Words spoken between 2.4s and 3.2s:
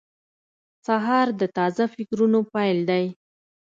پیل دی.